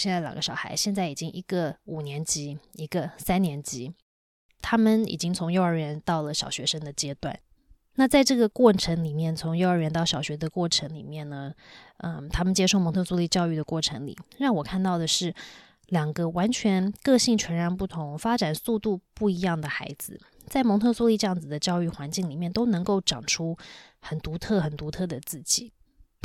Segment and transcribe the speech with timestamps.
[0.00, 3.92] 现在两个小孩，现在已经一个五年级，一个三年级，
[4.62, 7.38] 他们已经从幼儿园到了小学生的阶段。
[7.96, 11.52] 那在这个过程里面，从幼儿园到小学的过程里面呢，
[11.98, 15.34] 嗯，他们接受蒙特梭利教育的过程里，让我看到的是
[15.88, 23.54] 两个完全个性全然不同、发展速度不一样的孩子，在蒙特梭利这样子的教育环境里面，都能够长出
[24.00, 25.72] 很独特、很独特的自己。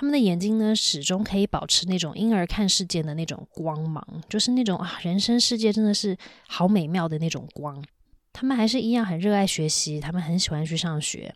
[0.00, 6.16] 他们的眼睛呢，始终可以保持那种婴儿看世界的那种光芒，就是那种啊，人生世界真的是
[6.48, 7.84] 好美妙的那种光。
[8.32, 11.34] 他们还是一样很热爱学习，他们很喜欢去上学。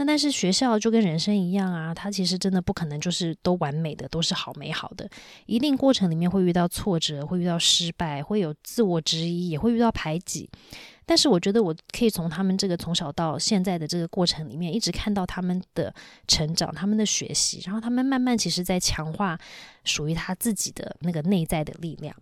[0.00, 5.06] 那但是学校就跟人生一样啊，它其实真的不可能就是都完美的，都是好美好的。
[5.44, 10.48] 一定过程里面会遇到挫折，会遇到失败，会有自我质疑，也会遇到排挤。
[11.04, 15.94] 但是我觉得我可以从他们这个从小到现在的这个过程里面，一直看到他们的
[16.26, 19.38] 成长，他们的学习，然后他们慢慢其实在强化
[19.84, 22.16] 属于他自己的那个内在的力量。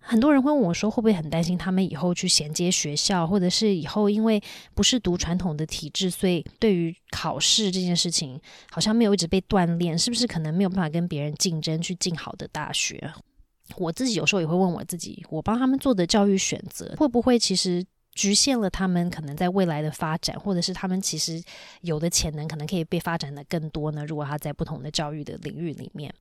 [0.00, 4.42] 很多人会问我说，会不会很担心他们以后去衔接学校，或者是以后因为
[4.74, 13.12] 不是读传统的体制，所以对于考试这件事情好像没有一直被锻炼，是不是可能没有办法跟别人竞争去进好的大学？
[13.76, 17.84] 我自己有时候也会问我自己，我帮他们做的教育选择，会不会其实？
[18.14, 21.40] 局限了他们可能在未来的发展，或者是他们其实
[21.82, 24.04] 有的潜能，可能可以被发展的更多呢。
[24.04, 26.12] 如果他在不同的教育的领域里面，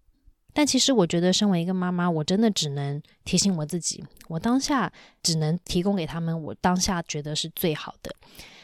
[0.58, 4.92] 但其实我觉得，身为一个妈妈，我真的只能提醒我自己，我当下
[5.22, 8.12] 只能提供给他们我当下觉得是最好的。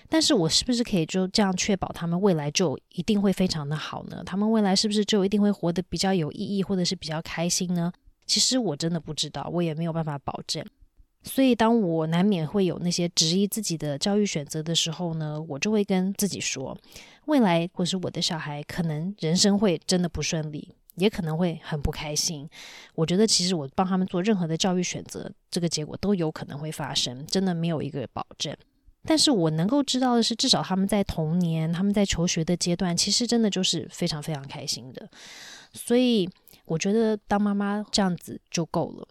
[0.09, 4.23] 但是我是不是可以就这样确保他们未来就一定会非常的好呢？
[4.25, 7.94] 他们未来是不是就一定会活得比较有意义，或者是比较开心呢？
[8.25, 10.66] 其实我真的不知道，我也没有办法保证。
[11.22, 16.75] 所以，当我难免会有那些质疑自己的教育选择的时候呢，我就会跟自己说，
[17.25, 22.49] 未来或是我的小孩可能人生会真的不顺利，也可能会很不开心。
[22.95, 28.55] 我觉得其实我帮他们做任何的教育选择，这个结果都有可能会发生，真的没有一个保证。
[29.05, 35.09] 但是我能够知道的是，至少他们在童年、他们在求学的阶段，其实真的就是非常非常开心的。
[35.73, 36.29] 所以。
[36.66, 39.06] 我觉得当妈妈这样子就够了。